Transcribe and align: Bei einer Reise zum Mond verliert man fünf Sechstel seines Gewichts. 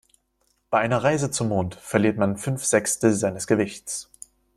Bei 0.71 0.79
einer 0.79 1.03
Reise 1.03 1.29
zum 1.29 1.49
Mond 1.49 1.75
verliert 1.75 2.17
man 2.17 2.35
fünf 2.35 2.65
Sechstel 2.65 3.11
seines 3.13 3.45
Gewichts. 3.45 4.09